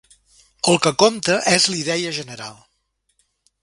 [0.71, 2.61] El que compta és la idea general.